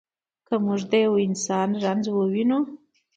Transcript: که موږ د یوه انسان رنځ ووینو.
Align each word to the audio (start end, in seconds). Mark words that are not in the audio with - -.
که 0.47 0.55
موږ 0.65 0.81
د 0.91 0.93
یوه 1.05 1.19
انسان 1.27 1.69
رنځ 1.83 2.05
ووینو. 2.11 2.59